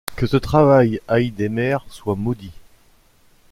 [0.15, 2.53] Que ce travail, haï des mères, soit maudit!